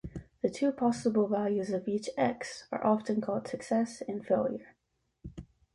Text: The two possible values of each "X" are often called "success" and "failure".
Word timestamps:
The 0.41 0.49
two 0.49 0.71
possible 0.71 1.27
values 1.27 1.69
of 1.69 1.87
each 1.87 2.09
"X" 2.17 2.65
are 2.71 2.83
often 2.83 3.21
called 3.21 3.47
"success" 3.47 4.01
and 4.07 4.25
"failure". 4.25 4.75